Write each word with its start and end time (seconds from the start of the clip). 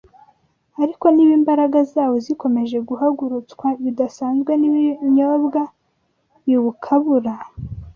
Ariko 0.83 1.05
niba 1.13 1.33
imbaraga 1.39 1.79
zawo 1.93 2.15
zikomeje 2.25 2.77
guhagurutswa 2.89 3.67
bidasanzwe 3.83 4.51
n’ibinyobwa 4.61 5.61
biwukabura, 6.45 7.33